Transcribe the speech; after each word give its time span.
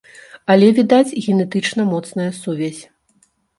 Але, 0.53 0.69
відаць, 0.77 1.15
генетычна 1.27 1.87
моцная 1.93 2.29
сувязь. 2.41 2.83